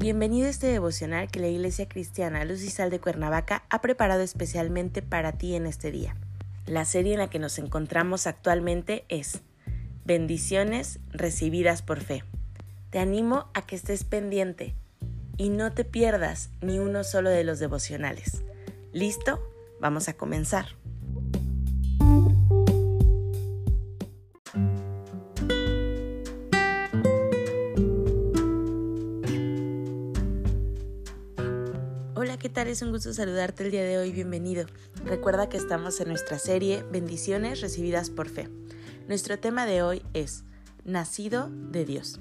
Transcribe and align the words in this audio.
Bienvenido 0.00 0.46
a 0.46 0.50
este 0.50 0.68
devocional 0.68 1.30
que 1.30 1.40
la 1.40 1.48
Iglesia 1.48 1.86
Cristiana 1.86 2.46
Luz 2.46 2.62
y 2.62 2.70
Sal 2.70 2.88
de 2.88 3.00
Cuernavaca 3.00 3.64
ha 3.68 3.82
preparado 3.82 4.22
especialmente 4.22 5.02
para 5.02 5.32
ti 5.32 5.54
en 5.54 5.66
este 5.66 5.90
día. 5.90 6.16
La 6.64 6.86
serie 6.86 7.12
en 7.12 7.18
la 7.18 7.28
que 7.28 7.38
nos 7.38 7.58
encontramos 7.58 8.26
actualmente 8.26 9.04
es 9.10 9.42
Bendiciones 10.06 11.00
recibidas 11.10 11.82
por 11.82 12.00
fe. 12.00 12.24
Te 12.88 12.98
animo 12.98 13.50
a 13.52 13.60
que 13.66 13.76
estés 13.76 14.04
pendiente 14.04 14.74
y 15.36 15.50
no 15.50 15.70
te 15.70 15.84
pierdas 15.84 16.48
ni 16.62 16.78
uno 16.78 17.04
solo 17.04 17.28
de 17.28 17.44
los 17.44 17.58
devocionales. 17.58 18.42
¿Listo? 18.94 19.38
Vamos 19.82 20.08
a 20.08 20.14
comenzar. 20.14 20.68
¿Qué 32.38 32.50
tal? 32.50 32.68
Es 32.68 32.82
un 32.82 32.90
gusto 32.90 33.14
saludarte 33.14 33.64
el 33.64 33.70
día 33.70 33.82
de 33.82 33.96
hoy, 33.96 34.12
bienvenido. 34.12 34.66
Recuerda 35.06 35.48
que 35.48 35.56
estamos 35.56 35.98
en 36.00 36.08
nuestra 36.08 36.38
serie 36.38 36.84
Bendiciones 36.92 37.62
recibidas 37.62 38.10
por 38.10 38.28
fe. 38.28 38.50
Nuestro 39.08 39.38
tema 39.38 39.64
de 39.64 39.82
hoy 39.82 40.02
es 40.12 40.44
Nacido 40.84 41.48
de 41.50 41.86
Dios. 41.86 42.20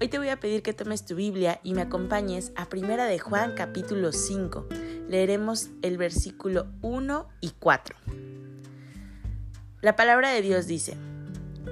Hoy 0.00 0.08
te 0.08 0.18
voy 0.18 0.30
a 0.30 0.40
pedir 0.40 0.62
que 0.62 0.72
tomes 0.72 1.04
tu 1.04 1.14
Biblia 1.14 1.60
y 1.62 1.74
me 1.74 1.82
acompañes 1.82 2.52
a 2.56 2.68
Primera 2.68 3.06
de 3.06 3.20
Juan 3.20 3.54
capítulo 3.54 4.12
5. 4.12 4.66
Leeremos 5.08 5.68
el 5.82 5.98
versículo 5.98 6.66
1 6.82 7.28
y 7.40 7.50
4. 7.50 7.96
La 9.82 9.94
palabra 9.94 10.30
de 10.30 10.42
Dios 10.42 10.66
dice, 10.66 10.96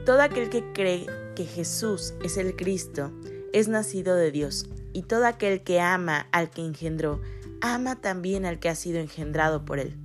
Todo 0.04 0.22
aquel 0.22 0.50
que 0.50 0.72
cree 0.72 1.06
que 1.34 1.44
Jesús 1.44 2.14
es 2.22 2.36
el 2.36 2.54
Cristo 2.54 3.10
es 3.52 3.66
nacido 3.66 4.14
de 4.14 4.30
Dios, 4.30 4.68
y 4.92 5.02
todo 5.02 5.26
aquel 5.26 5.62
que 5.62 5.80
ama 5.80 6.28
al 6.30 6.48
que 6.48 6.64
engendró 6.64 7.20
ama 7.60 7.96
también 7.96 8.44
al 8.44 8.58
que 8.58 8.68
ha 8.68 8.74
sido 8.74 8.98
engendrado 8.98 9.64
por 9.64 9.78
él. 9.78 9.96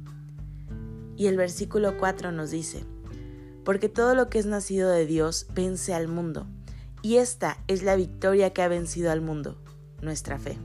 Y 1.18 1.28
el 1.28 1.38
versículo 1.38 1.98
4 1.98 2.32
nos 2.32 2.52
dice, 2.52 2.84
porque 3.64 3.90
todo 3.90 4.16
lo 4.16 4.30
que 4.30 4.40
es 4.40 4.46
nacido 4.46 4.90
de 4.90 5.06
Dios 5.06 5.48
vence 5.54 5.94
al 5.94 6.08
mundo, 6.08 6.48
y 7.02 7.18
esta 7.18 7.58
es 7.68 7.84
la 7.84 7.96
victoria 7.96 8.54
que 8.54 8.62
ha 8.62 8.68
vencido 8.68 9.12
al 9.12 9.22
mundo, 9.22 9.58
nuestra 10.02 10.38
fe. 10.38 10.58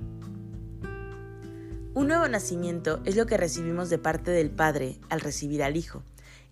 Un 1.94 2.08
nuevo 2.08 2.28
nacimiento 2.28 3.00
es 3.06 3.16
lo 3.16 3.24
que 3.24 3.38
recibimos 3.38 3.88
de 3.88 3.98
parte 3.98 4.30
del 4.30 4.50
Padre 4.50 5.00
al 5.08 5.20
recibir 5.20 5.62
al 5.62 5.76
Hijo 5.76 6.02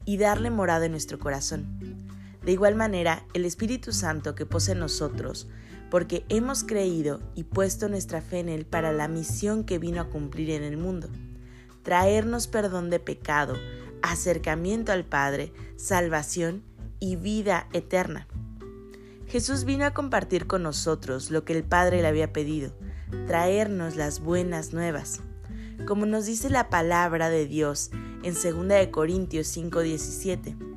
y 0.06 0.16
darle 0.16 0.50
morada 0.50 0.86
en 0.86 0.92
nuestro 0.92 1.19
corazón. 1.19 1.78
De 2.42 2.52
igual 2.52 2.76
manera, 2.76 3.26
el 3.34 3.44
Espíritu 3.44 3.92
Santo 3.92 4.34
que 4.34 4.46
posee 4.46 4.74
nosotros 4.74 5.48
porque 5.95 6.25
hemos 6.28 6.64
creído 6.64 7.20
y 7.37 7.45
puesto 7.45 7.89
nuestra 7.89 8.20
fe 8.20 8.41
en 8.41 8.48
Él 8.48 8.67
para 8.67 8.92
la 8.92 9.06
misión 9.06 9.62
que 9.62 9.78
vino 9.78 10.00
a 10.00 10.11
cumplir 10.11 10.50
en 10.50 10.64
el 10.64 10.77
mundo, 10.77 11.09
traernos 11.84 12.48
perdón 12.48 12.91
de 12.91 12.98
pecado, 12.98 13.55
acercamiento 14.03 14.91
al 14.91 15.05
Padre, 15.05 15.53
salvación 15.77 16.65
y 16.98 17.15
vida 17.15 17.69
eterna. 17.72 18.27
Jesús 19.28 19.65
vino 19.65 19.84
a 19.84 19.95
compartir 19.95 20.48
con 20.48 20.65
nosotros 20.65 21.31
lo 21.31 21.45
que 21.45 21.53
el 21.53 21.62
Padre 21.62 22.03
le 22.03 22.09
había 22.09 22.33
pedido, 22.33 22.72
traernos 23.28 23.95
las 23.95 24.19
buenas 24.19 24.72
nuevas. 24.72 25.20
Como 25.87 26.06
nos 26.06 26.27
dice 26.27 26.50
la 26.50 26.70
palabra 26.70 27.31
de 27.31 27.47
Dios 27.47 27.92
en 28.25 28.34
2 28.34 28.89
Corintios 28.91 29.47
5:17, 29.47 30.73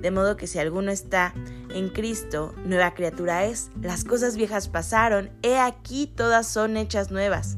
de 0.00 0.10
modo 0.10 0.36
que 0.36 0.46
si 0.46 0.58
alguno 0.58 0.90
está 0.90 1.34
en 1.70 1.88
Cristo, 1.88 2.54
nueva 2.64 2.94
criatura 2.94 3.44
es. 3.44 3.70
Las 3.80 4.04
cosas 4.04 4.36
viejas 4.36 4.68
pasaron, 4.68 5.30
he 5.42 5.58
aquí 5.58 6.06
todas 6.06 6.46
son 6.46 6.76
hechas 6.76 7.10
nuevas. 7.10 7.56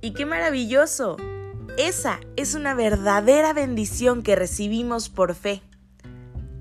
¡Y 0.00 0.12
qué 0.12 0.26
maravilloso! 0.26 1.16
Esa 1.76 2.20
es 2.36 2.54
una 2.54 2.74
verdadera 2.74 3.52
bendición 3.52 4.22
que 4.22 4.36
recibimos 4.36 5.08
por 5.08 5.34
fe. 5.34 5.62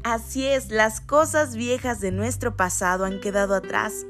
Así 0.04 0.46
es, 0.46 0.70
las 0.70 1.00
cosas 1.00 1.56
viejas 1.56 2.00
de 2.00 2.12
nuestro 2.12 2.56
pasado 2.56 3.06
han 3.06 3.20
quedado 3.22 3.56
atrás. 3.56 4.06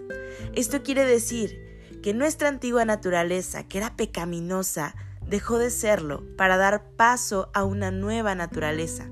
Esto 0.54 0.84
quiere 0.84 1.06
decir 1.06 2.00
que 2.02 2.14
nuestra 2.14 2.50
antigua 2.50 2.86
naturaleza, 2.86 3.68
que 3.68 3.78
era 3.78 3.96
pecaminosa, 3.96 4.96
dejó 5.28 5.58
de 5.58 5.70
serlo 5.70 6.24
para 6.38 6.58
dar 6.58 6.84
paso 6.98 7.50
a 7.54 7.64
una 7.64 7.92
nueva 7.92 8.36
naturaleza. 8.36 9.06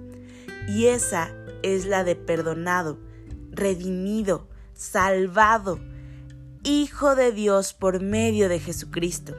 Y 0.67 0.87
esa 0.87 1.33
es 1.63 1.85
la 1.85 2.03
de 2.03 2.15
perdonado, 2.15 2.99
redimido, 3.51 4.47
salvado, 4.73 5.79
Hijo 6.65 7.15
de 7.15 7.33
Dios 7.33 7.73
por 7.73 8.01
medio 8.01 8.47
de 8.47 8.57
Jesucristo. 8.57 9.35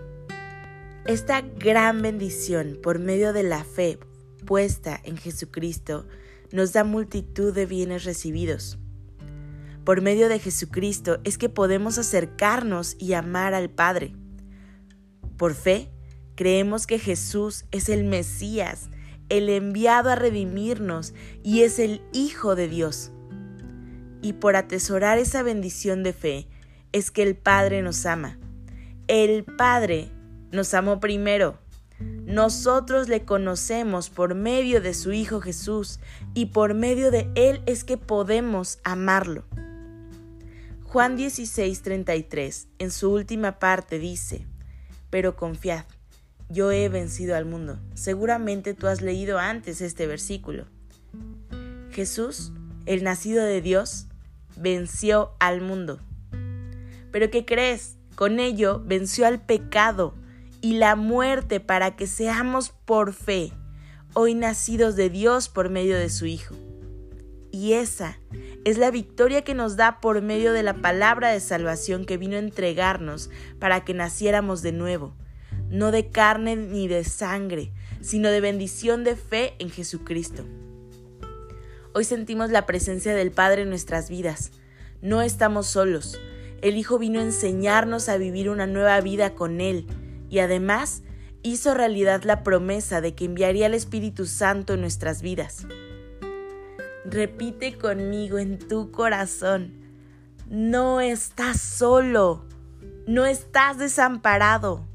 Esta 1.06 1.40
gran 1.40 2.02
bendición 2.02 2.78
por 2.82 2.98
medio 2.98 3.32
de 3.32 3.42
la 3.42 3.64
fe 3.64 3.98
puesta 4.44 5.00
en 5.04 5.16
Jesucristo 5.16 6.06
nos 6.52 6.74
da 6.74 6.84
multitud 6.84 7.54
de 7.54 7.64
bienes 7.64 8.04
recibidos. 8.04 8.78
Por 9.84 10.02
medio 10.02 10.28
de 10.28 10.38
Jesucristo 10.38 11.18
es 11.24 11.36
que 11.36 11.48
podemos 11.48 11.98
acercarnos 11.98 12.96
y 12.98 13.14
amar 13.14 13.54
al 13.54 13.70
Padre. 13.70 14.14
Por 15.36 15.54
fe, 15.54 15.90
creemos 16.36 16.86
que 16.86 16.98
Jesús 16.98 17.64
es 17.70 17.88
el 17.88 18.04
Mesías, 18.04 18.88
el 19.28 19.48
enviado 19.48 20.10
a 20.10 20.14
redimirnos 20.14 21.14
y 21.42 21.62
es 21.62 21.78
el 21.78 22.02
Hijo 22.12 22.54
de 22.54 22.68
Dios. 22.68 23.12
Y 24.22 24.34
por 24.34 24.56
atesorar 24.56 25.18
esa 25.18 25.42
bendición 25.42 26.02
de 26.02 26.12
fe 26.12 26.48
es 26.92 27.10
que 27.10 27.22
el 27.22 27.36
Padre 27.36 27.82
nos 27.82 28.06
ama. 28.06 28.38
El 29.08 29.44
Padre 29.44 30.10
nos 30.50 30.72
amó 30.74 31.00
primero. 31.00 31.58
Nosotros 32.00 33.08
le 33.08 33.24
conocemos 33.24 34.10
por 34.10 34.34
medio 34.34 34.80
de 34.80 34.94
su 34.94 35.12
Hijo 35.12 35.40
Jesús 35.40 36.00
y 36.32 36.46
por 36.46 36.74
medio 36.74 37.10
de 37.10 37.30
Él 37.34 37.62
es 37.66 37.84
que 37.84 37.96
podemos 37.96 38.78
amarlo. 38.82 39.44
Juan 40.84 41.16
16:33 41.16 42.66
en 42.78 42.90
su 42.90 43.12
última 43.12 43.58
parte 43.58 43.98
dice, 43.98 44.46
pero 45.10 45.36
confiad 45.36 45.84
yo 46.48 46.70
he 46.70 46.88
vencido 46.88 47.36
al 47.36 47.44
mundo. 47.44 47.78
Seguramente 47.94 48.74
tú 48.74 48.86
has 48.86 49.00
leído 49.00 49.38
antes 49.38 49.80
este 49.80 50.06
versículo. 50.06 50.66
Jesús, 51.90 52.52
el 52.86 53.04
nacido 53.04 53.44
de 53.44 53.60
Dios, 53.60 54.06
venció 54.56 55.32
al 55.40 55.60
mundo. 55.60 56.00
Pero 57.10 57.30
¿qué 57.30 57.44
crees? 57.44 57.96
Con 58.14 58.40
ello 58.40 58.82
venció 58.84 59.26
al 59.26 59.40
pecado 59.40 60.14
y 60.60 60.74
la 60.74 60.96
muerte 60.96 61.60
para 61.60 61.96
que 61.96 62.06
seamos 62.06 62.70
por 62.70 63.12
fe, 63.12 63.52
hoy 64.12 64.34
nacidos 64.34 64.96
de 64.96 65.10
Dios 65.10 65.48
por 65.48 65.70
medio 65.70 65.96
de 65.96 66.08
su 66.10 66.26
Hijo. 66.26 66.54
Y 67.50 67.74
esa 67.74 68.18
es 68.64 68.78
la 68.78 68.90
victoria 68.90 69.42
que 69.42 69.54
nos 69.54 69.76
da 69.76 70.00
por 70.00 70.22
medio 70.22 70.52
de 70.52 70.64
la 70.64 70.74
palabra 70.74 71.30
de 71.30 71.40
salvación 71.40 72.04
que 72.04 72.16
vino 72.16 72.36
a 72.36 72.40
entregarnos 72.40 73.30
para 73.60 73.84
que 73.84 73.94
naciéramos 73.94 74.62
de 74.62 74.72
nuevo 74.72 75.14
no 75.70 75.90
de 75.90 76.08
carne 76.08 76.56
ni 76.56 76.88
de 76.88 77.04
sangre, 77.04 77.72
sino 78.00 78.30
de 78.30 78.40
bendición 78.40 79.04
de 79.04 79.16
fe 79.16 79.54
en 79.58 79.70
Jesucristo. 79.70 80.44
Hoy 81.94 82.04
sentimos 82.04 82.50
la 82.50 82.66
presencia 82.66 83.14
del 83.14 83.30
Padre 83.30 83.62
en 83.62 83.68
nuestras 83.68 84.10
vidas. 84.10 84.52
No 85.00 85.22
estamos 85.22 85.66
solos. 85.66 86.20
El 86.60 86.76
Hijo 86.76 86.98
vino 86.98 87.20
a 87.20 87.24
enseñarnos 87.24 88.08
a 88.08 88.16
vivir 88.16 88.50
una 88.50 88.66
nueva 88.66 89.00
vida 89.00 89.34
con 89.34 89.60
Él 89.60 89.86
y 90.28 90.40
además 90.40 91.02
hizo 91.42 91.74
realidad 91.74 92.24
la 92.24 92.42
promesa 92.42 93.00
de 93.00 93.14
que 93.14 93.26
enviaría 93.26 93.66
el 93.66 93.74
Espíritu 93.74 94.26
Santo 94.26 94.74
en 94.74 94.80
nuestras 94.80 95.22
vidas. 95.22 95.66
Repite 97.04 97.76
conmigo 97.76 98.38
en 98.38 98.58
tu 98.58 98.90
corazón, 98.90 99.74
no 100.48 101.00
estás 101.00 101.60
solo, 101.60 102.44
no 103.06 103.26
estás 103.26 103.78
desamparado 103.78 104.88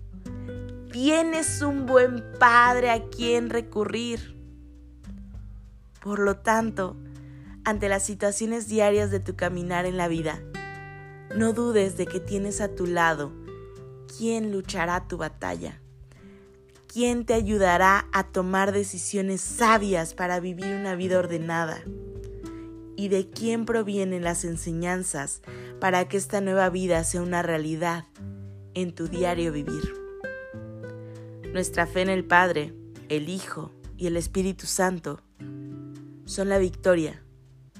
tienes 1.02 1.62
un 1.62 1.86
buen 1.86 2.22
padre 2.40 2.90
a 2.90 3.06
quien 3.08 3.50
recurrir. 3.50 4.36
Por 6.02 6.20
lo 6.20 6.36
tanto, 6.36 6.98
ante 7.64 7.88
las 7.88 8.04
situaciones 8.04 8.68
diarias 8.68 9.10
de 9.10 9.22
tu 9.22 9.38
caminar 9.38 9.86
en 9.86 9.96
la 9.96 10.10
vida, 10.10 10.44
no 11.34 11.54
dudes 11.54 11.96
de 11.96 12.06
que 12.06 12.20
tienes 12.20 12.60
a 12.60 12.76
tu 12.76 12.86
lado 12.86 13.32
quien 14.18 14.52
luchará 14.52 15.08
tu 15.08 15.16
batalla, 15.16 15.80
quien 16.88 17.26
te 17.26 17.34
ayudará 17.34 18.10
a 18.12 18.26
tomar 18.26 18.74
decisiones 18.74 19.40
sabias 19.40 20.14
para 20.14 20.42
vivir 20.42 20.66
una 20.66 20.96
vida 20.96 21.18
ordenada 21.18 21.82
y 22.98 23.08
de 23.08 23.30
quién 23.30 23.64
provienen 23.64 24.26
las 24.26 24.44
enseñanzas 24.44 25.44
para 25.80 26.10
que 26.10 26.18
esta 26.18 26.42
nueva 26.42 26.70
vida 26.70 27.06
sea 27.06 27.22
una 27.22 27.42
realidad 27.42 28.04
en 28.74 28.94
tu 28.94 29.08
diario 29.08 29.54
vivir. 29.54 29.99
Nuestra 31.54 31.88
fe 31.88 32.02
en 32.02 32.10
el 32.10 32.24
Padre, 32.24 32.76
el 33.10 33.28
Hijo 33.28 33.72
y 33.98 34.06
el 34.06 34.18
Espíritu 34.18 34.68
Santo 34.68 35.20
son 36.26 36.48
la 36.48 36.60
victoria 36.60 37.24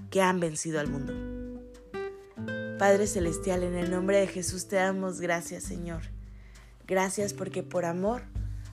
que 0.10 0.24
han 0.24 0.40
vencido 0.40 0.80
al 0.80 0.90
mundo. 0.90 1.14
Padre 2.80 3.06
Celestial, 3.06 3.62
en 3.62 3.76
el 3.76 3.92
nombre 3.92 4.18
de 4.18 4.26
Jesús 4.26 4.68
te 4.68 4.78
damos 4.78 5.22
gracias, 5.22 5.64
Señor. 5.64 6.02
Gracias 6.88 7.36
porque 7.36 7.62
por 7.62 7.86
amor 7.86 8.24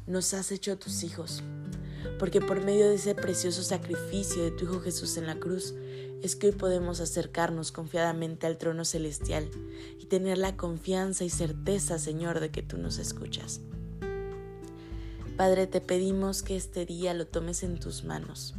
nos 0.07 0.33
has 0.33 0.51
hecho 0.51 0.79
tus 0.79 1.03
hijos. 1.03 1.45
Porque 2.19 2.41
por 2.41 2.65
medio 2.65 2.89
de 2.89 2.95
ese 2.95 3.15
precioso 3.15 3.63
sacrificio 3.63 4.45
de 4.45 4.51
tu 4.51 4.65
Hijo 4.65 4.81
Jesús 4.81 5.19
en 5.19 5.27
la 5.27 5.39
cruz, 5.39 5.75
es 6.23 6.37
que 6.37 6.47
hoy 6.47 6.53
podemos 6.53 7.01
acercarnos 7.01 7.71
confiadamente 7.71 8.47
al 8.47 8.57
trono 8.57 8.87
celestial 8.87 9.51
y 10.01 10.07
tener 10.07 10.39
la 10.39 10.57
confianza 10.57 11.25
y 11.25 11.29
certeza, 11.29 11.99
Señor, 11.99 12.41
de 12.41 12.51
que 12.51 12.63
tú 12.63 12.79
nos 12.79 12.99
escuchas. 12.99 13.61
Padre, 15.37 15.67
te 15.67 15.83
pedimos 15.83 16.43
que 16.43 16.57
este 16.57 16.87
día 16.87 17.13
lo 17.13 17.27
tomes 17.27 17.63
en 17.63 17.79
tus 17.79 18.05
manos, 18.05 18.55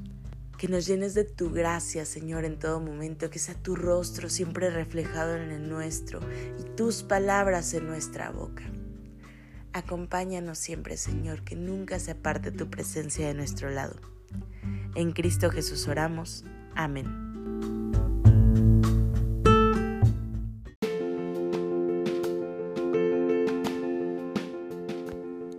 que 0.59 0.67
nos 0.67 0.85
llenes 0.85 1.15
de 1.15 1.23
tu 1.23 1.49
gracia, 1.49 2.05
Señor, 2.05 2.45
en 2.45 2.59
todo 2.59 2.79
momento, 2.79 3.31
que 3.31 3.39
sea 3.39 3.55
tu 3.55 3.75
rostro 3.75 4.29
siempre 4.29 4.69
reflejado 4.69 5.35
en 5.35 5.49
el 5.49 5.69
nuestro 5.69 6.19
y 6.59 6.75
tus 6.75 7.01
palabras 7.01 7.73
en 7.73 7.87
nuestra 7.87 8.29
boca. 8.29 8.63
Acompáñanos 9.73 10.59
siempre, 10.59 10.97
Señor, 10.97 11.43
que 11.43 11.55
nunca 11.55 11.97
se 11.97 12.11
aparte 12.11 12.51
tu 12.51 12.69
presencia 12.69 13.27
de 13.27 13.33
nuestro 13.33 13.71
lado. 13.71 13.95
En 14.93 15.13
Cristo 15.13 15.49
Jesús 15.49 15.87
oramos. 15.87 16.45
Amén. 16.75 17.76